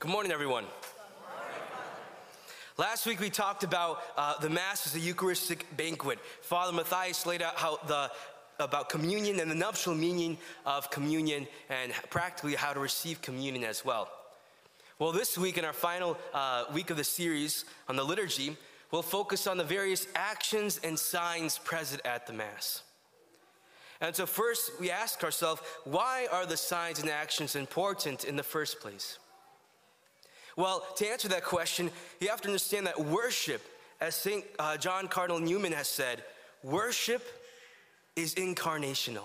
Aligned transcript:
Good 0.00 0.10
morning, 0.10 0.32
everyone. 0.32 0.64
Last 2.78 3.04
week 3.04 3.20
we 3.20 3.28
talked 3.28 3.64
about 3.64 4.00
uh, 4.16 4.38
the 4.38 4.48
Mass 4.48 4.86
as 4.86 4.94
a 4.94 4.98
Eucharistic 4.98 5.76
banquet. 5.76 6.18
Father 6.40 6.72
Matthias 6.72 7.26
laid 7.26 7.42
out 7.42 7.56
how 7.56 7.76
the 7.86 8.10
about 8.58 8.88
communion 8.88 9.40
and 9.40 9.50
the 9.50 9.54
nuptial 9.54 9.94
meaning 9.94 10.38
of 10.64 10.90
communion 10.90 11.46
and 11.68 11.92
practically 12.08 12.54
how 12.54 12.72
to 12.72 12.80
receive 12.80 13.20
communion 13.20 13.62
as 13.62 13.84
well. 13.84 14.10
Well, 14.98 15.12
this 15.12 15.36
week, 15.36 15.58
in 15.58 15.66
our 15.66 15.74
final 15.74 16.16
uh, 16.32 16.64
week 16.72 16.88
of 16.88 16.96
the 16.96 17.04
series 17.04 17.66
on 17.86 17.96
the 17.96 18.04
liturgy, 18.04 18.56
we'll 18.90 19.02
focus 19.02 19.46
on 19.46 19.58
the 19.58 19.64
various 19.64 20.06
actions 20.14 20.80
and 20.82 20.98
signs 20.98 21.58
present 21.58 22.00
at 22.06 22.26
the 22.26 22.32
Mass. 22.32 22.84
And 24.00 24.16
so, 24.16 24.24
first, 24.24 24.80
we 24.80 24.90
ask 24.90 25.22
ourselves 25.22 25.60
why 25.84 26.26
are 26.32 26.46
the 26.46 26.56
signs 26.56 27.00
and 27.00 27.10
actions 27.10 27.54
important 27.54 28.24
in 28.24 28.36
the 28.36 28.42
first 28.42 28.80
place? 28.80 29.18
Well, 30.60 30.84
to 30.96 31.08
answer 31.08 31.26
that 31.28 31.42
question, 31.42 31.90
you 32.20 32.28
have 32.28 32.42
to 32.42 32.48
understand 32.48 32.86
that 32.86 33.00
worship, 33.00 33.62
as 33.98 34.14
St. 34.14 34.44
Uh, 34.58 34.76
John 34.76 35.08
Cardinal 35.08 35.40
Newman 35.40 35.72
has 35.72 35.88
said, 35.88 36.22
worship 36.62 37.26
is 38.14 38.34
incarnational. 38.34 39.24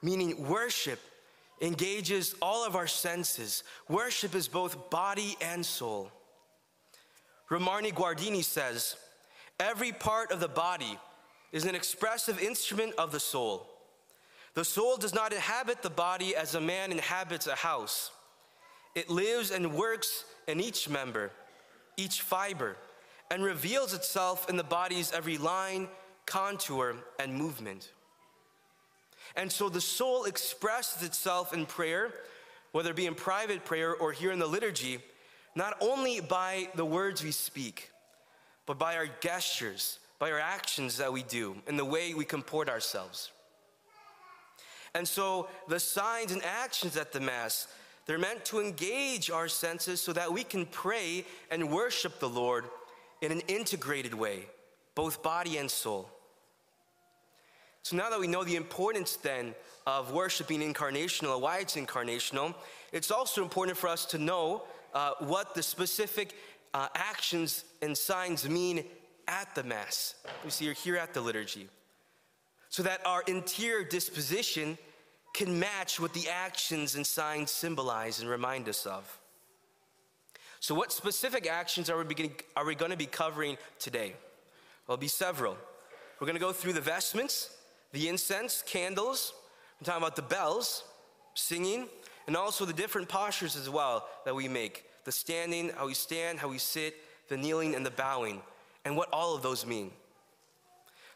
Meaning, 0.00 0.48
worship 0.48 0.98
engages 1.60 2.34
all 2.40 2.66
of 2.66 2.74
our 2.74 2.86
senses. 2.86 3.64
Worship 3.86 4.34
is 4.34 4.48
both 4.48 4.88
body 4.88 5.36
and 5.42 5.64
soul. 5.64 6.10
Romano 7.50 7.90
Guardini 7.90 8.42
says, 8.42 8.96
every 9.60 9.92
part 9.92 10.32
of 10.32 10.40
the 10.40 10.48
body 10.48 10.98
is 11.52 11.66
an 11.66 11.74
expressive 11.74 12.40
instrument 12.40 12.94
of 12.96 13.12
the 13.12 13.20
soul. 13.20 13.66
The 14.54 14.64
soul 14.64 14.96
does 14.96 15.12
not 15.12 15.34
inhabit 15.34 15.82
the 15.82 15.90
body 15.90 16.34
as 16.34 16.54
a 16.54 16.62
man 16.62 16.92
inhabits 16.92 17.46
a 17.46 17.54
house. 17.54 18.10
It 18.94 19.10
lives 19.10 19.50
and 19.50 19.74
works 19.74 20.24
in 20.46 20.60
each 20.60 20.88
member, 20.88 21.30
each 21.96 22.22
fiber, 22.22 22.76
and 23.30 23.42
reveals 23.42 23.94
itself 23.94 24.48
in 24.48 24.56
the 24.56 24.64
body's 24.64 25.12
every 25.12 25.38
line, 25.38 25.88
contour, 26.26 26.96
and 27.18 27.34
movement. 27.34 27.90
And 29.36 29.50
so 29.50 29.68
the 29.68 29.80
soul 29.80 30.24
expresses 30.24 31.02
itself 31.02 31.52
in 31.52 31.66
prayer, 31.66 32.12
whether 32.72 32.90
it 32.90 32.96
be 32.96 33.06
in 33.06 33.14
private 33.14 33.64
prayer 33.64 33.94
or 33.94 34.12
here 34.12 34.30
in 34.30 34.38
the 34.38 34.46
liturgy, 34.46 34.98
not 35.56 35.76
only 35.80 36.20
by 36.20 36.68
the 36.74 36.84
words 36.84 37.22
we 37.22 37.30
speak, 37.30 37.90
but 38.66 38.78
by 38.78 38.96
our 38.96 39.08
gestures, 39.20 39.98
by 40.18 40.30
our 40.30 40.38
actions 40.38 40.98
that 40.98 41.12
we 41.12 41.22
do, 41.22 41.56
and 41.66 41.78
the 41.78 41.84
way 41.84 42.14
we 42.14 42.24
comport 42.24 42.68
ourselves. 42.68 43.30
And 44.94 45.06
so 45.06 45.48
the 45.68 45.80
signs 45.80 46.30
and 46.30 46.42
actions 46.44 46.96
at 46.96 47.12
the 47.12 47.20
Mass 47.20 47.66
they're 48.06 48.18
meant 48.18 48.44
to 48.46 48.60
engage 48.60 49.30
our 49.30 49.48
senses 49.48 50.00
so 50.00 50.12
that 50.12 50.32
we 50.32 50.44
can 50.44 50.66
pray 50.66 51.24
and 51.50 51.70
worship 51.70 52.18
the 52.20 52.28
Lord 52.28 52.64
in 53.22 53.32
an 53.32 53.40
integrated 53.48 54.12
way, 54.12 54.46
both 54.94 55.22
body 55.22 55.56
and 55.56 55.70
soul. 55.70 56.10
So 57.82 57.96
now 57.96 58.10
that 58.10 58.20
we 58.20 58.26
know 58.26 58.44
the 58.44 58.56
importance 58.56 59.16
then 59.16 59.54
of 59.86 60.12
worship 60.12 60.48
being 60.48 60.60
incarnational, 60.60 61.40
why 61.40 61.58
it's 61.58 61.76
incarnational, 61.76 62.54
it's 62.92 63.10
also 63.10 63.42
important 63.42 63.76
for 63.76 63.88
us 63.88 64.06
to 64.06 64.18
know 64.18 64.62
uh, 64.94 65.12
what 65.20 65.54
the 65.54 65.62
specific 65.62 66.34
uh, 66.72 66.88
actions 66.94 67.64
and 67.82 67.96
signs 67.96 68.48
mean 68.48 68.84
at 69.28 69.54
the 69.54 69.62
Mass. 69.62 70.14
We 70.44 70.50
see 70.50 70.72
here 70.72 70.96
at 70.96 71.14
the 71.14 71.20
liturgy. 71.20 71.68
So 72.68 72.82
that 72.82 73.06
our 73.06 73.22
interior 73.26 73.84
disposition 73.84 74.78
can 75.34 75.58
match 75.58 76.00
what 76.00 76.14
the 76.14 76.28
actions 76.28 76.94
and 76.94 77.06
signs 77.06 77.50
symbolize 77.50 78.20
and 78.20 78.30
remind 78.30 78.68
us 78.68 78.86
of. 78.86 79.20
So, 80.60 80.74
what 80.74 80.92
specific 80.92 81.46
actions 81.46 81.90
are 81.90 81.98
we, 81.98 82.04
beginning, 82.04 82.36
are 82.56 82.64
we 82.64 82.74
going 82.74 82.92
to 82.92 82.96
be 82.96 83.04
covering 83.04 83.58
today? 83.78 84.14
Well, 84.86 84.96
be 84.96 85.08
several. 85.08 85.58
We're 86.18 86.26
going 86.26 86.36
to 86.36 86.40
go 86.40 86.52
through 86.52 86.72
the 86.72 86.80
vestments, 86.80 87.54
the 87.92 88.08
incense, 88.08 88.62
candles. 88.66 89.34
We're 89.78 89.86
talking 89.86 90.02
about 90.02 90.16
the 90.16 90.22
bells, 90.22 90.84
singing, 91.34 91.88
and 92.26 92.36
also 92.36 92.64
the 92.64 92.72
different 92.72 93.08
postures 93.08 93.56
as 93.56 93.68
well 93.68 94.06
that 94.24 94.34
we 94.34 94.48
make 94.48 94.84
the 95.04 95.12
standing, 95.12 95.70
how 95.76 95.86
we 95.86 95.92
stand, 95.94 96.38
how 96.38 96.48
we 96.48 96.56
sit, 96.56 96.94
the 97.28 97.36
kneeling, 97.36 97.74
and 97.74 97.84
the 97.84 97.90
bowing, 97.90 98.40
and 98.86 98.96
what 98.96 99.10
all 99.12 99.34
of 99.34 99.42
those 99.42 99.66
mean. 99.66 99.90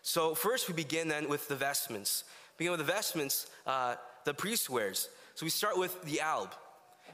So, 0.03 0.35
first, 0.35 0.69
we 0.69 0.75
begin 0.75 1.09
then 1.09 1.29
with 1.29 1.49
the 1.49 1.57
vestments. 1.57 2.25
Begin 2.59 2.73
with 2.73 2.81
the 2.81 2.93
vestments. 2.93 3.47
Uh, 3.67 3.95
the 4.29 4.35
priest 4.35 4.69
wears. 4.69 5.09
So 5.37 5.47
we 5.47 5.51
start 5.51 5.79
with 5.79 6.03
the 6.03 6.21
alb. 6.21 6.53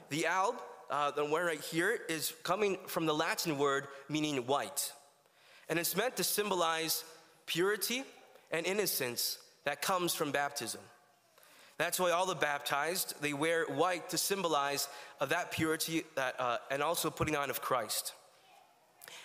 The 0.09 0.25
alb, 0.25 0.55
uh, 0.91 1.11
the 1.11 1.23
one 1.23 1.45
right 1.45 1.61
here, 1.61 1.97
is 2.09 2.33
coming 2.43 2.77
from 2.87 3.05
the 3.05 3.13
Latin 3.13 3.57
word 3.57 3.87
meaning 4.09 4.45
white. 4.47 4.91
And 5.69 5.79
it's 5.79 5.95
meant 5.95 6.17
to 6.17 6.25
symbolize 6.25 7.05
purity 7.45 8.03
and 8.51 8.65
innocence 8.65 9.37
that 9.63 9.81
comes 9.81 10.13
from 10.13 10.31
baptism. 10.31 10.81
That's 11.77 12.01
why 12.01 12.11
all 12.11 12.25
the 12.25 12.35
baptized, 12.35 13.21
they 13.21 13.31
wear 13.31 13.63
white 13.63 14.09
to 14.09 14.17
symbolize 14.17 14.89
of 15.21 15.29
that 15.29 15.51
purity 15.51 16.03
that, 16.15 16.35
uh, 16.37 16.57
and 16.69 16.83
also 16.83 17.09
putting 17.09 17.37
on 17.37 17.49
of 17.49 17.61
Christ. 17.61 18.13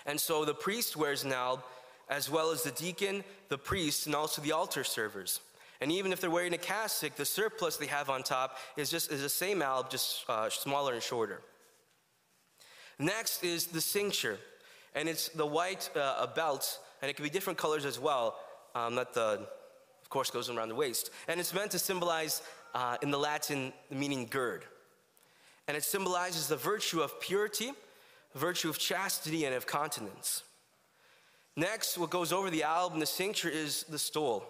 And 0.07 0.21
so 0.21 0.45
the 0.45 0.55
priest 0.55 0.97
wears 0.97 1.25
an 1.25 1.33
alb, 1.33 1.65
as 2.09 2.31
well 2.31 2.53
as 2.53 2.63
the 2.63 2.71
deacon, 2.71 3.25
the 3.49 3.59
priest, 3.59 4.07
and 4.07 4.15
also 4.15 4.41
the 4.43 4.53
altar 4.53 4.85
servers. 4.85 5.41
And 5.81 5.91
even 5.91 6.13
if 6.13 6.21
they're 6.21 6.31
wearing 6.31 6.53
a 6.53 6.59
cassock, 6.59 7.17
the 7.17 7.25
surplice 7.25 7.77
they 7.77 7.87
have 7.87 8.11
on 8.11 8.23
top 8.23 8.59
is 8.77 8.91
just 8.91 9.11
is 9.11 9.23
the 9.23 9.29
same 9.29 9.63
alb, 9.63 9.91
just 9.91 10.25
uh, 10.29 10.51
smaller 10.51 10.93
and 10.93 11.03
shorter. 11.03 11.41
Next 12.99 13.43
is 13.43 13.67
the 13.67 13.81
cincture, 13.81 14.39
and 14.95 15.09
it's 15.09 15.29
the 15.31 15.47
white 15.47 15.89
uh, 15.97 16.27
belt, 16.27 16.79
and 17.01 17.11
it 17.11 17.17
can 17.17 17.23
be 17.23 17.31
different 17.31 17.59
colors 17.59 17.87
as 17.87 17.99
well. 17.99 18.37
Um, 18.75 18.95
that 18.97 19.15
the, 19.15 19.49
of 20.03 20.11
course, 20.11 20.31
goes 20.31 20.51
around 20.51 20.69
the 20.69 20.75
waist, 20.75 21.11
and 21.27 21.41
it's 21.41 21.55
meant 21.55 21.71
to 21.71 21.79
symbolize, 21.79 22.43
uh, 22.75 22.99
in 23.03 23.11
the 23.11 23.19
Latin, 23.19 23.73
the 23.89 23.97
meaning 23.97 24.27
gird, 24.27 24.65
and 25.67 25.77
it 25.77 25.83
symbolizes 25.83 26.47
the 26.47 26.57
virtue 26.57 27.01
of 27.01 27.19
purity, 27.21 27.73
virtue 28.35 28.69
of 28.69 28.79
chastity, 28.79 29.45
and 29.47 29.55
of 29.55 29.67
continence. 29.67 30.45
Next, 31.57 31.99
what 31.99 32.11
goes 32.11 32.33
over 32.33 32.51
the 32.51 32.63
alb 32.63 32.93
and 32.93 33.03
the 33.03 33.07
cincture 33.07 33.49
is 33.49 33.85
the 33.85 33.99
stole. 33.99 34.45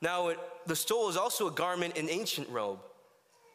Now, 0.00 0.32
the 0.66 0.76
stole 0.76 1.08
is 1.08 1.16
also 1.16 1.48
a 1.48 1.50
garment 1.50 1.96
in 1.96 2.08
ancient 2.10 2.48
Rome, 2.48 2.78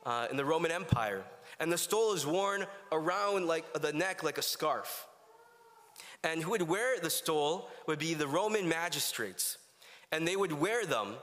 uh, 0.06 0.28
in 0.32 0.38
the 0.38 0.46
Roman 0.46 0.72
Empire. 0.72 1.24
And 1.60 1.72
the 1.72 1.78
stole 1.78 2.14
is 2.14 2.26
worn 2.26 2.66
around 2.92 3.48
like 3.48 3.72
the 3.74 3.94
neck 3.94 4.24
like 4.24 4.38
a 4.38 4.42
scarf. 4.42 5.08
And 6.24 6.42
who 6.42 6.52
would 6.52 6.64
wear 6.64 7.00
the 7.00 7.10
stole 7.10 7.70
would 7.88 8.00
be 8.00 8.14
the 8.14 8.28
Roman 8.28 8.68
magistrates. 8.68 9.58
And 10.12 10.28
they 10.28 10.36
would 10.36 10.52
wear 10.52 10.86
them 10.86 11.16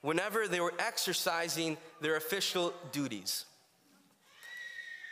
whenever 0.00 0.48
they 0.48 0.60
were 0.60 0.74
exercising 0.78 1.76
their 2.00 2.16
official 2.16 2.74
duties. 2.90 3.46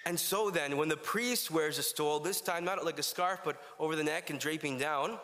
And 0.07 0.19
so 0.19 0.51
then, 0.51 0.77
when 0.77 0.89
the 0.89 0.97
priest 0.97 1.51
wears 1.51 1.79
a 1.79 1.83
stole, 1.83 2.21
this 2.21 2.41
time 2.41 2.65
not 2.65 2.85
like 2.85 2.99
a 2.99 3.03
scarf, 3.03 3.41
but 3.45 3.63
over 3.79 3.95
the 3.95 4.05
neck 4.05 4.31
and 4.31 4.41
draping 4.41 4.79
down, 4.79 5.19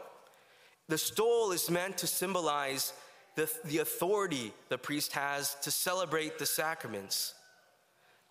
the 0.89 0.99
stole 0.99 1.51
is 1.53 1.71
meant 1.71 1.99
to 1.99 2.07
symbolize 2.07 2.93
the, 3.37 3.51
the 3.65 3.79
authority 3.79 4.53
the 4.71 4.79
priest 4.79 5.13
has 5.13 5.55
to 5.63 5.71
celebrate 5.71 6.39
the 6.39 6.47
sacraments, 6.47 7.35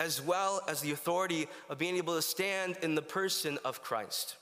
as 0.00 0.20
well 0.20 0.60
as 0.68 0.80
the 0.80 0.92
authority 0.92 1.46
of 1.70 1.78
being 1.78 1.96
able 1.96 2.14
to 2.16 2.22
stand 2.22 2.76
in 2.82 2.94
the 2.94 3.02
person 3.02 3.58
of 3.64 3.82
Christ. 3.82 4.36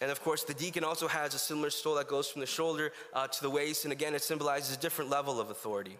And 0.00 0.10
of 0.10 0.20
course, 0.22 0.42
the 0.42 0.54
deacon 0.54 0.82
also 0.82 1.06
has 1.06 1.34
a 1.34 1.38
similar 1.38 1.70
stole 1.70 1.94
that 1.94 2.08
goes 2.08 2.28
from 2.28 2.40
the 2.40 2.46
shoulder 2.46 2.92
uh, 3.12 3.28
to 3.28 3.42
the 3.42 3.50
waist, 3.50 3.84
and 3.84 3.92
again, 3.92 4.14
it 4.14 4.22
symbolizes 4.22 4.76
a 4.76 4.80
different 4.80 5.10
level 5.10 5.38
of 5.38 5.50
authority. 5.50 5.96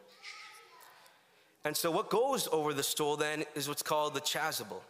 And 1.65 1.77
so, 1.77 1.91
what 1.93 2.11
goes 2.11 2.49
over 2.51 2.75
the 2.75 2.83
stole 2.83 3.17
then 3.17 3.45
is 3.55 3.69
what's 3.69 3.83
called 3.83 4.15
the 4.15 4.21
chasuble. 4.21 4.81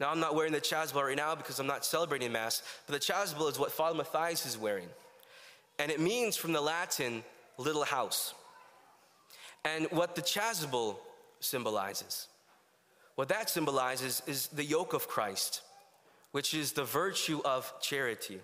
Now, 0.00 0.10
I'm 0.10 0.20
not 0.20 0.34
wearing 0.34 0.52
the 0.52 0.60
chasuble 0.60 1.02
right 1.02 1.16
now 1.16 1.34
because 1.34 1.58
I'm 1.58 1.66
not 1.66 1.84
celebrating 1.84 2.32
Mass, 2.32 2.62
but 2.86 2.94
the 2.94 3.12
chasuble 3.12 3.50
is 3.50 3.58
what 3.58 3.72
Father 3.72 3.96
Matthias 3.96 4.46
is 4.46 4.56
wearing 4.56 4.88
and 5.78 5.90
it 5.90 6.00
means 6.00 6.36
from 6.36 6.52
the 6.52 6.60
Latin 6.60 7.22
little 7.58 7.84
house. 7.84 8.34
And 9.64 9.86
what 9.90 10.14
the 10.14 10.22
chasuble 10.22 10.96
symbolizes, 11.40 12.28
what 13.16 13.28
that 13.28 13.50
symbolizes 13.50 14.22
is 14.26 14.48
the 14.48 14.64
yoke 14.64 14.92
of 14.92 15.08
Christ, 15.08 15.62
which 16.32 16.54
is 16.54 16.72
the 16.72 16.84
virtue 16.84 17.40
of 17.44 17.72
charity. 17.80 18.40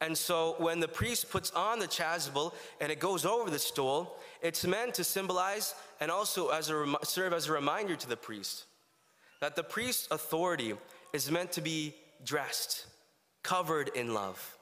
And 0.00 0.16
so 0.18 0.56
when 0.58 0.80
the 0.80 0.88
priest 0.88 1.30
puts 1.30 1.50
on 1.52 1.78
the 1.78 1.86
chasuble 1.86 2.52
and 2.80 2.92
it 2.92 2.98
goes 2.98 3.24
over 3.24 3.48
the 3.48 3.58
stole, 3.58 4.18
it's 4.42 4.66
meant 4.66 4.94
to 4.94 5.04
symbolize 5.04 5.74
and 6.00 6.10
also 6.10 6.48
as 6.48 6.68
a, 6.68 6.94
serve 7.02 7.32
as 7.32 7.48
a 7.48 7.52
reminder 7.52 7.96
to 7.96 8.08
the 8.08 8.16
priest 8.16 8.64
that 9.40 9.56
the 9.56 9.62
priest's 9.62 10.08
authority 10.10 10.74
is 11.12 11.30
meant 11.30 11.52
to 11.52 11.60
be 11.60 11.94
dressed, 12.24 12.86
covered 13.42 13.88
in 13.94 14.12
love 14.12 14.53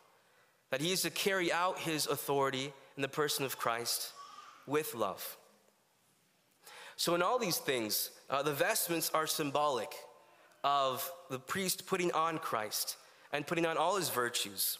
that 0.72 0.80
he 0.80 0.90
is 0.90 1.02
to 1.02 1.10
carry 1.10 1.52
out 1.52 1.78
his 1.78 2.06
authority 2.06 2.72
in 2.96 3.02
the 3.02 3.08
person 3.08 3.44
of 3.44 3.58
Christ 3.58 4.10
with 4.66 4.94
love. 4.94 5.36
So, 6.96 7.14
in 7.14 7.20
all 7.20 7.38
these 7.38 7.58
things, 7.58 8.10
uh, 8.30 8.42
the 8.42 8.54
vestments 8.54 9.10
are 9.12 9.26
symbolic 9.26 9.92
of 10.64 11.08
the 11.28 11.38
priest 11.38 11.86
putting 11.86 12.10
on 12.12 12.38
Christ 12.38 12.96
and 13.34 13.46
putting 13.46 13.66
on 13.66 13.76
all 13.76 13.96
his 13.96 14.08
virtues. 14.08 14.78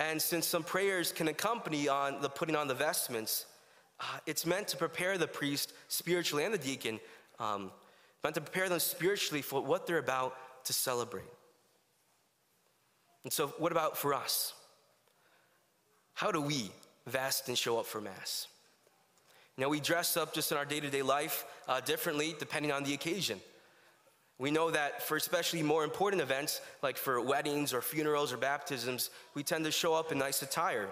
And 0.00 0.20
since 0.20 0.44
some 0.44 0.64
prayers 0.64 1.12
can 1.12 1.28
accompany 1.28 1.88
on 1.88 2.20
the 2.20 2.28
putting 2.28 2.56
on 2.56 2.66
the 2.66 2.74
vestments, 2.74 3.46
uh, 4.00 4.18
it's 4.26 4.44
meant 4.44 4.66
to 4.68 4.76
prepare 4.76 5.18
the 5.18 5.28
priest 5.28 5.72
spiritually 5.86 6.44
and 6.44 6.52
the 6.52 6.58
deacon, 6.58 6.98
um, 7.38 7.70
meant 8.24 8.34
to 8.34 8.40
prepare 8.40 8.68
them 8.68 8.80
spiritually 8.80 9.42
for 9.42 9.60
what 9.60 9.86
they're 9.86 9.98
about 9.98 10.34
to 10.64 10.72
celebrate. 10.72 11.30
And 13.22 13.32
so, 13.32 13.48
what 13.58 13.70
about 13.70 13.96
for 13.96 14.14
us? 14.14 14.54
How 16.14 16.30
do 16.30 16.40
we 16.40 16.70
vest 17.06 17.48
and 17.48 17.56
show 17.56 17.78
up 17.78 17.86
for 17.86 18.00
Mass? 18.00 18.46
Now, 19.56 19.68
we 19.68 19.80
dress 19.80 20.16
up 20.16 20.32
just 20.32 20.50
in 20.50 20.58
our 20.58 20.64
day 20.64 20.80
to 20.80 20.90
day 20.90 21.02
life 21.02 21.44
uh, 21.68 21.80
differently 21.80 22.34
depending 22.38 22.72
on 22.72 22.84
the 22.84 22.94
occasion. 22.94 23.40
We 24.38 24.50
know 24.50 24.70
that 24.70 25.02
for 25.02 25.16
especially 25.16 25.62
more 25.62 25.84
important 25.84 26.22
events, 26.22 26.60
like 26.82 26.96
for 26.96 27.20
weddings 27.20 27.72
or 27.72 27.82
funerals 27.82 28.32
or 28.32 28.38
baptisms, 28.38 29.10
we 29.34 29.42
tend 29.42 29.64
to 29.66 29.70
show 29.70 29.94
up 29.94 30.10
in 30.10 30.18
nice 30.18 30.42
attire. 30.42 30.88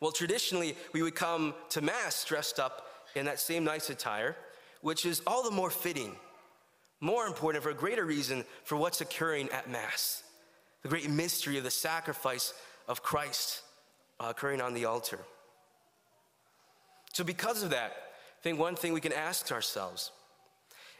Well, 0.00 0.10
traditionally, 0.10 0.76
we 0.92 1.02
would 1.02 1.14
come 1.14 1.54
to 1.70 1.80
Mass 1.80 2.24
dressed 2.24 2.58
up 2.58 2.86
in 3.14 3.26
that 3.26 3.38
same 3.38 3.62
nice 3.62 3.90
attire, 3.90 4.36
which 4.80 5.06
is 5.06 5.22
all 5.26 5.44
the 5.44 5.50
more 5.50 5.70
fitting, 5.70 6.16
more 7.00 7.26
important 7.26 7.62
for 7.62 7.70
a 7.70 7.74
greater 7.74 8.04
reason 8.04 8.44
for 8.64 8.76
what's 8.76 9.00
occurring 9.00 9.48
at 9.50 9.70
Mass 9.70 10.24
the 10.84 10.88
great 10.90 11.08
mystery 11.10 11.56
of 11.56 11.64
the 11.64 11.70
sacrifice 11.70 12.52
of 12.86 13.02
Christ 13.02 13.62
occurring 14.20 14.60
on 14.60 14.74
the 14.74 14.84
altar. 14.84 15.18
So, 17.12 17.24
because 17.24 17.62
of 17.62 17.70
that, 17.70 17.92
I 17.92 18.42
think 18.42 18.58
one 18.58 18.76
thing 18.76 18.92
we 18.92 19.00
can 19.00 19.12
ask 19.12 19.50
ourselves 19.52 20.10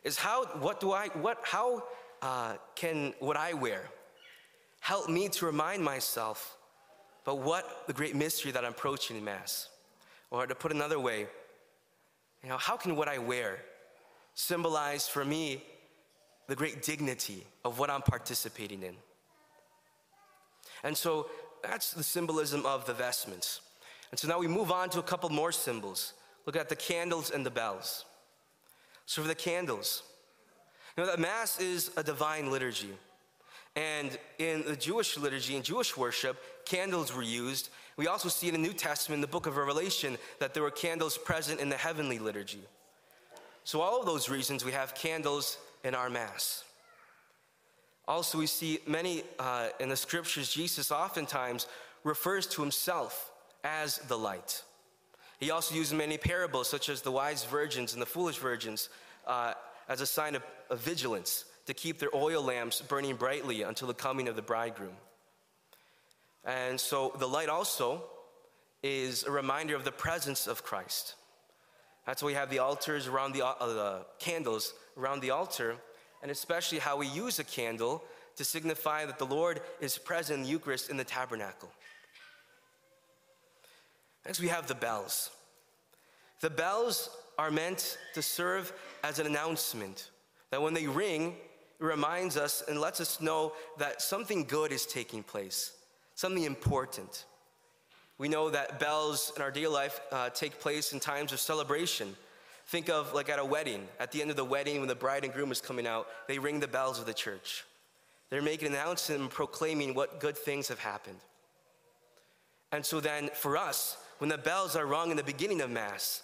is 0.04 0.18
how, 0.18 0.44
what 0.60 0.80
do 0.80 0.92
I, 0.92 1.08
what, 1.08 1.38
how 1.42 1.82
uh, 2.22 2.54
can 2.74 3.14
what 3.18 3.36
I 3.36 3.54
wear 3.54 3.82
help 4.80 5.08
me 5.08 5.28
to 5.30 5.46
remind 5.46 5.82
myself 5.82 6.56
about 7.24 7.38
what 7.38 7.86
the 7.86 7.92
great 7.92 8.14
mystery 8.14 8.52
that 8.52 8.64
I'm 8.64 8.72
approaching 8.72 9.16
in 9.16 9.24
Mass? 9.24 9.68
Or 10.30 10.46
to 10.46 10.54
put 10.54 10.72
another 10.72 10.98
way, 10.98 11.26
you 12.42 12.48
know, 12.48 12.58
how 12.58 12.76
can 12.76 12.96
what 12.96 13.08
I 13.08 13.18
wear 13.18 13.58
symbolize 14.34 15.08
for 15.08 15.24
me 15.24 15.62
the 16.48 16.56
great 16.56 16.82
dignity 16.82 17.46
of 17.64 17.78
what 17.78 17.88
I'm 17.88 18.02
participating 18.02 18.82
in? 18.82 18.94
And 20.82 20.96
so 20.96 21.28
that's 21.68 21.92
the 21.92 22.02
symbolism 22.02 22.64
of 22.66 22.86
the 22.86 22.94
vestments. 22.94 23.60
And 24.10 24.18
so 24.18 24.28
now 24.28 24.38
we 24.38 24.48
move 24.48 24.70
on 24.70 24.90
to 24.90 25.00
a 25.00 25.02
couple 25.02 25.28
more 25.28 25.52
symbols. 25.52 26.12
Look 26.46 26.56
at 26.56 26.68
the 26.68 26.76
candles 26.76 27.30
and 27.30 27.44
the 27.44 27.50
bells. 27.50 28.04
So 29.06 29.22
for 29.22 29.28
the 29.28 29.34
candles, 29.34 30.02
you 30.96 31.02
know 31.02 31.10
that 31.10 31.18
Mass 31.18 31.60
is 31.60 31.90
a 31.96 32.02
divine 32.02 32.50
liturgy. 32.50 32.90
And 33.76 34.16
in 34.38 34.64
the 34.64 34.76
Jewish 34.76 35.16
liturgy 35.16 35.56
and 35.56 35.64
Jewish 35.64 35.96
worship, 35.96 36.64
candles 36.64 37.14
were 37.14 37.22
used. 37.22 37.70
We 37.96 38.06
also 38.06 38.28
see 38.28 38.46
in 38.48 38.54
the 38.54 38.60
New 38.60 38.72
Testament, 38.72 39.18
in 39.18 39.20
the 39.20 39.26
book 39.26 39.46
of 39.46 39.56
Revelation, 39.56 40.16
that 40.38 40.54
there 40.54 40.62
were 40.62 40.70
candles 40.70 41.18
present 41.18 41.60
in 41.60 41.68
the 41.68 41.76
heavenly 41.76 42.18
liturgy. 42.18 42.62
So, 43.64 43.80
all 43.80 43.98
of 43.98 44.06
those 44.06 44.28
reasons, 44.28 44.64
we 44.64 44.72
have 44.72 44.94
candles 44.94 45.58
in 45.82 45.94
our 45.94 46.10
Mass. 46.10 46.63
Also, 48.06 48.38
we 48.38 48.46
see 48.46 48.80
many 48.86 49.22
uh, 49.38 49.68
in 49.80 49.88
the 49.88 49.96
scriptures, 49.96 50.52
Jesus 50.52 50.90
oftentimes 50.90 51.66
refers 52.02 52.46
to 52.48 52.60
himself 52.60 53.32
as 53.62 53.98
the 54.08 54.18
light. 54.18 54.62
He 55.40 55.50
also 55.50 55.74
uses 55.74 55.94
many 55.94 56.18
parables, 56.18 56.68
such 56.68 56.88
as 56.88 57.02
the 57.02 57.10
wise 57.10 57.44
virgins 57.44 57.92
and 57.94 58.02
the 58.02 58.06
foolish 58.06 58.36
virgins, 58.36 58.88
uh, 59.26 59.54
as 59.88 60.00
a 60.00 60.06
sign 60.06 60.34
of, 60.34 60.42
of 60.70 60.80
vigilance 60.80 61.46
to 61.66 61.74
keep 61.74 61.98
their 61.98 62.14
oil 62.14 62.42
lamps 62.42 62.82
burning 62.82 63.16
brightly 63.16 63.62
until 63.62 63.88
the 63.88 63.94
coming 63.94 64.28
of 64.28 64.36
the 64.36 64.42
bridegroom. 64.42 64.96
And 66.44 66.78
so 66.78 67.14
the 67.18 67.26
light 67.26 67.48
also 67.48 68.04
is 68.82 69.24
a 69.24 69.30
reminder 69.30 69.74
of 69.74 69.84
the 69.84 69.92
presence 69.92 70.46
of 70.46 70.62
Christ. 70.62 71.14
That's 72.06 72.22
why 72.22 72.28
we 72.28 72.34
have 72.34 72.50
the 72.50 72.58
altars 72.58 73.06
around 73.06 73.32
the, 73.32 73.46
uh, 73.46 73.66
the 73.66 74.06
candles 74.18 74.74
around 74.98 75.20
the 75.20 75.30
altar 75.30 75.76
and 76.24 76.30
especially 76.30 76.78
how 76.78 76.96
we 76.96 77.06
use 77.06 77.38
a 77.38 77.44
candle 77.44 78.02
to 78.36 78.44
signify 78.44 79.04
that 79.04 79.18
the 79.18 79.26
Lord 79.26 79.60
is 79.78 79.98
present 79.98 80.38
in 80.38 80.44
the 80.44 80.48
Eucharist 80.48 80.88
in 80.88 80.96
the 80.96 81.04
tabernacle. 81.04 81.70
Next, 84.24 84.40
we 84.40 84.48
have 84.48 84.66
the 84.66 84.74
bells. 84.74 85.30
The 86.40 86.48
bells 86.48 87.10
are 87.36 87.50
meant 87.50 87.98
to 88.14 88.22
serve 88.22 88.72
as 89.02 89.18
an 89.18 89.26
announcement 89.26 90.08
that 90.50 90.62
when 90.62 90.72
they 90.72 90.86
ring, 90.86 91.36
it 91.78 91.84
reminds 91.84 92.38
us 92.38 92.62
and 92.66 92.80
lets 92.80 93.02
us 93.02 93.20
know 93.20 93.52
that 93.76 94.00
something 94.00 94.44
good 94.44 94.72
is 94.72 94.86
taking 94.86 95.22
place, 95.22 95.72
something 96.14 96.44
important. 96.44 97.26
We 98.16 98.28
know 98.28 98.48
that 98.48 98.80
bells 98.80 99.30
in 99.36 99.42
our 99.42 99.50
daily 99.50 99.66
life 99.66 100.00
uh, 100.10 100.30
take 100.30 100.58
place 100.58 100.94
in 100.94 101.00
times 101.00 101.34
of 101.34 101.40
celebration, 101.40 102.16
Think 102.66 102.88
of 102.88 103.12
like 103.12 103.28
at 103.28 103.38
a 103.38 103.44
wedding, 103.44 103.86
at 104.00 104.10
the 104.10 104.22
end 104.22 104.30
of 104.30 104.36
the 104.36 104.44
wedding, 104.44 104.78
when 104.78 104.88
the 104.88 104.94
bride 104.94 105.24
and 105.24 105.32
groom 105.32 105.52
is 105.52 105.60
coming 105.60 105.86
out, 105.86 106.06
they 106.28 106.38
ring 106.38 106.60
the 106.60 106.68
bells 106.68 106.98
of 106.98 107.06
the 107.06 107.14
church. 107.14 107.64
They're 108.30 108.42
making 108.42 108.68
an 108.68 108.74
announcement 108.74 109.20
and 109.20 109.30
proclaiming 109.30 109.94
what 109.94 110.18
good 110.18 110.36
things 110.36 110.68
have 110.68 110.78
happened. 110.78 111.18
And 112.72 112.84
so 112.84 113.00
then 113.00 113.30
for 113.34 113.56
us, 113.56 113.96
when 114.18 114.30
the 114.30 114.38
bells 114.38 114.76
are 114.76 114.86
rung 114.86 115.10
in 115.10 115.16
the 115.16 115.22
beginning 115.22 115.60
of 115.60 115.70
Mass, 115.70 116.22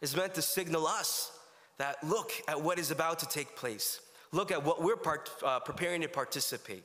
is 0.00 0.16
meant 0.16 0.34
to 0.34 0.42
signal 0.42 0.86
us 0.86 1.30
that 1.78 2.02
look 2.02 2.32
at 2.48 2.60
what 2.60 2.78
is 2.78 2.90
about 2.90 3.18
to 3.20 3.28
take 3.28 3.54
place. 3.54 4.00
Look 4.32 4.50
at 4.50 4.64
what 4.64 4.82
we're 4.82 4.96
part, 4.96 5.30
uh, 5.44 5.60
preparing 5.60 6.00
to 6.00 6.08
participate, 6.08 6.84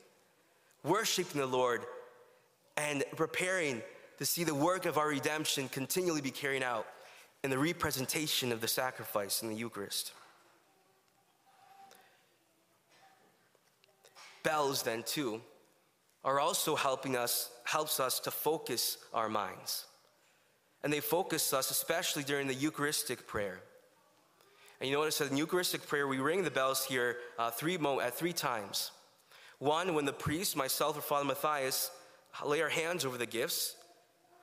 worshiping 0.83 1.39
the 1.39 1.47
Lord, 1.47 1.81
and 2.75 3.03
preparing 3.15 3.81
to 4.17 4.25
see 4.25 4.43
the 4.43 4.53
work 4.53 4.85
of 4.85 4.97
our 4.97 5.07
redemption 5.07 5.69
continually 5.69 6.21
be 6.21 6.31
carried 6.31 6.61
out 6.61 6.85
in 7.43 7.49
the 7.49 7.57
representation 7.57 8.51
of 8.51 8.61
the 8.61 8.67
sacrifice 8.67 9.41
in 9.41 9.49
the 9.49 9.55
Eucharist. 9.55 10.11
Bells, 14.43 14.83
then, 14.83 15.03
too, 15.03 15.41
are 16.23 16.39
also 16.39 16.75
helping 16.75 17.15
us, 17.15 17.49
helps 17.65 17.99
us 17.99 18.19
to 18.21 18.31
focus 18.31 18.97
our 19.13 19.29
minds. 19.29 19.85
And 20.83 20.91
they 20.91 20.99
focus 20.99 21.53
us, 21.53 21.71
especially 21.71 22.23
during 22.23 22.47
the 22.47 22.53
Eucharistic 22.53 23.27
prayer. 23.27 23.59
And 24.79 24.89
you 24.89 24.95
notice 24.95 25.17
that 25.17 25.31
in 25.31 25.37
Eucharistic 25.37 25.87
prayer, 25.87 26.07
we 26.07 26.19
ring 26.19 26.43
the 26.43 26.51
bells 26.51 26.85
here 26.85 27.17
uh, 27.39 27.49
three 27.49 27.77
mo- 27.77 27.99
at 27.99 28.13
three 28.13 28.33
times. 28.33 28.91
One, 29.59 29.95
when 29.95 30.05
the 30.05 30.13
priest, 30.13 30.55
myself 30.55 30.97
or 30.97 31.01
Father 31.01 31.25
Matthias, 31.25 31.89
lay 32.45 32.61
our 32.61 32.69
hands 32.69 33.03
over 33.05 33.17
the 33.17 33.25
gifts 33.25 33.75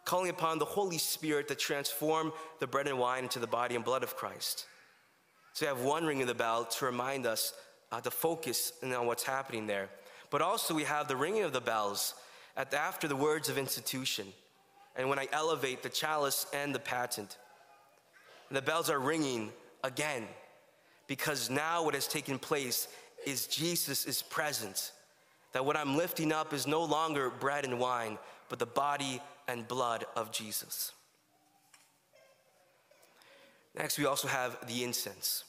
calling 0.05 0.31
upon 0.31 0.59
the 0.59 0.65
Holy 0.65 0.99
Spirit 0.99 1.49
to 1.49 1.55
transform 1.55 2.33
the 2.61 2.67
bread 2.67 2.87
and 2.87 2.99
wine 2.99 3.25
into 3.25 3.39
the 3.39 3.47
body 3.47 3.75
and 3.75 3.85
blood 3.85 4.03
of 4.03 4.17
Christ. 4.17 4.67
So 5.55 5.65
we 5.65 5.69
have 5.69 5.83
one 5.83 6.05
ring 6.05 6.21
of 6.21 6.29
the 6.29 6.35
bell 6.35 6.65
to 6.65 6.85
remind 6.85 7.27
us 7.27 7.55
uh, 7.93 8.01
to 8.01 8.11
focus 8.11 8.73
on 8.83 9.07
what's 9.07 9.23
happening 9.23 9.67
there. 9.67 9.89
But 10.31 10.43
also 10.43 10.75
we 10.75 10.85
have 10.85 11.09
the 11.09 11.17
ringing 11.17 11.45
of 11.45 11.53
the 11.53 11.61
bells 11.61 12.15
at 12.57 12.71
the, 12.71 12.79
after 12.79 13.07
the 13.07 13.17
words 13.17 13.49
of 13.49 13.57
institution. 13.57 14.27
And 14.97 15.09
when 15.09 15.19
I 15.19 15.29
elevate 15.33 15.83
the 15.83 15.89
chalice 15.89 16.47
and 16.53 16.75
the 16.75 16.81
paten, 16.81 17.29
and 18.49 18.57
the 18.57 18.63
bells 18.63 18.91
are 18.91 18.99
ringing 18.99 19.53
again 19.83 20.25
because 21.07 21.51
now 21.51 21.85
what 21.85 21.95
has 21.95 22.07
taken 22.07 22.39
place 22.39 22.89
is 23.27 23.47
Jesus 23.47 24.07
is 24.07 24.23
present. 24.23 24.93
That 25.53 25.65
what 25.65 25.77
I'm 25.77 25.97
lifting 25.97 26.33
up 26.33 26.53
is 26.53 26.67
no 26.67 26.83
longer 26.83 27.31
bread 27.31 27.65
and 27.65 27.79
wine, 27.79 28.19
but 28.49 28.59
the 28.59 28.67
body 28.67 29.21
and 29.49 29.67
blood 29.67 30.05
of 30.17 30.33
Jesus. 30.33 30.93
Next, 33.77 33.99
we 33.99 34.07
also 34.07 34.29
have 34.29 34.57
the 34.69 34.85
incense. 34.85 35.45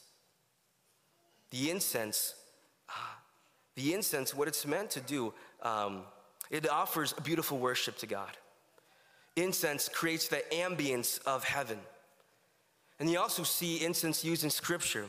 The 1.50 1.70
incense, 1.70 2.34
ah, 2.88 3.18
the 3.76 3.94
incense, 3.94 4.34
what 4.34 4.48
it's 4.48 4.66
meant 4.66 4.90
to 4.90 5.00
do, 5.00 5.32
um, 5.62 6.02
it 6.50 6.68
offers 6.68 7.14
a 7.16 7.20
beautiful 7.20 7.58
worship 7.58 7.96
to 7.98 8.06
God. 8.06 8.36
Incense 9.36 9.88
creates 9.88 10.28
the 10.28 10.42
ambience 10.52 11.20
of 11.24 11.44
heaven. 11.44 11.78
And 12.98 13.10
you 13.10 13.18
also 13.18 13.42
see 13.42 13.84
incense 13.84 14.24
used 14.24 14.44
in 14.44 14.50
Scripture. 14.50 15.04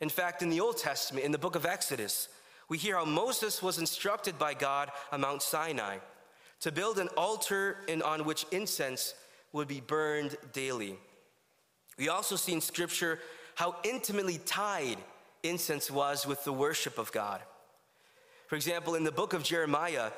In 0.00 0.08
fact, 0.08 0.42
in 0.42 0.50
the 0.50 0.60
Old 0.60 0.78
Testament, 0.78 1.24
in 1.24 1.32
the 1.32 1.38
book 1.38 1.54
of 1.54 1.64
Exodus, 1.64 2.28
we 2.68 2.76
hear 2.76 2.96
how 2.96 3.04
Moses 3.04 3.62
was 3.62 3.78
instructed 3.78 4.38
by 4.38 4.52
God 4.54 4.90
on 5.10 5.22
Mount 5.22 5.42
Sinai 5.42 5.98
to 6.60 6.72
build 6.72 6.98
an 6.98 7.08
altar 7.16 7.78
in, 7.86 8.02
on 8.02 8.24
which 8.24 8.44
incense 8.50 9.14
would 9.52 9.68
be 9.68 9.80
burned 9.80 10.36
daily. 10.52 10.96
We 11.98 12.08
also 12.08 12.36
see 12.36 12.52
in 12.52 12.60
Scripture 12.60 13.18
how 13.54 13.76
intimately 13.84 14.38
tied 14.38 14.98
incense 15.42 15.90
was 15.90 16.26
with 16.26 16.44
the 16.44 16.52
worship 16.52 16.98
of 16.98 17.12
God. 17.12 17.40
For 18.46 18.56
example, 18.56 18.94
in 18.94 19.04
the 19.04 19.12
book 19.12 19.32
of 19.32 19.42
Jeremiah, 19.42 20.10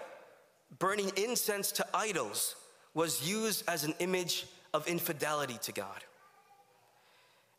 burning 0.79 1.11
incense 1.17 1.73
to 1.73 1.87
idols 1.95 2.55
was 2.95 3.29
used 3.29 3.65
as 3.69 3.85
an 3.85 3.95
image 3.99 4.47
of 4.73 4.87
infidelity 4.87 5.59
to 5.63 5.73
God. 5.73 6.05